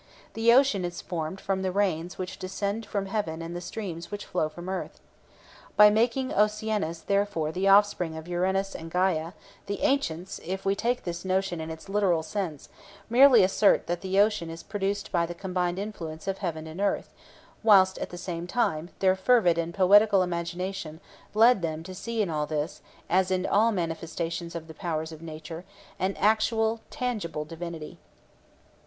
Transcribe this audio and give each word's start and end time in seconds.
The 0.33 0.51
ocean 0.51 0.83
is 0.83 0.99
formed 0.99 1.39
from 1.39 1.61
the 1.61 1.71
rains 1.71 2.17
which 2.17 2.39
descend 2.39 2.87
from 2.87 3.05
heaven 3.05 3.39
and 3.39 3.55
the 3.55 3.61
streams 3.61 4.09
which 4.09 4.25
flow 4.25 4.49
from 4.49 4.67
earth. 4.67 4.99
By 5.77 5.91
making 5.91 6.33
Oceanus 6.33 7.01
therefore 7.01 7.51
the 7.51 7.67
offspring 7.67 8.17
of 8.17 8.27
Uranus 8.27 8.73
and 8.73 8.91
Gæa, 8.91 9.33
the 9.67 9.81
ancients, 9.83 10.39
if 10.43 10.65
we 10.65 10.73
take 10.73 11.03
this 11.03 11.23
notion 11.23 11.61
in 11.61 11.69
its 11.69 11.87
literal 11.87 12.23
sense, 12.23 12.67
merely 13.11 13.43
assert 13.43 13.85
that 13.85 14.01
the 14.01 14.19
ocean 14.19 14.49
is 14.49 14.63
produced 14.63 15.11
by 15.11 15.27
the 15.27 15.35
combined 15.35 15.77
influence 15.77 16.27
of 16.27 16.39
heaven 16.39 16.65
and 16.65 16.81
earth, 16.81 17.13
whilst 17.61 17.99
at 17.99 18.09
the 18.09 18.17
same 18.17 18.47
time 18.47 18.89
their 19.01 19.15
fervid 19.15 19.59
and 19.59 19.71
poetical 19.71 20.23
imagination 20.23 20.99
led 21.35 21.61
them 21.61 21.83
to 21.83 21.93
see 21.93 22.23
in 22.23 22.29
this, 22.47 22.81
as 23.07 23.29
in 23.29 23.45
all 23.45 23.71
manifestations 23.71 24.55
of 24.55 24.67
the 24.67 24.73
powers 24.73 25.11
of 25.11 25.21
nature, 25.21 25.63
an 25.99 26.15
actual, 26.17 26.81
tangible 26.89 27.45
divinity. 27.45 27.99